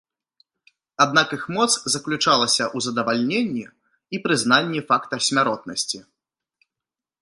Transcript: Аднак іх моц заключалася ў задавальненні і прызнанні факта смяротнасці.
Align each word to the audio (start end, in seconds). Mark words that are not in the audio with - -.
Аднак 1.03 1.35
іх 1.37 1.43
моц 1.57 1.67
заключалася 1.97 2.63
ў 2.75 2.87
задавальненні 2.87 3.65
і 4.17 4.23
прызнанні 4.27 4.79
факта 4.93 5.15
смяротнасці. 5.31 5.99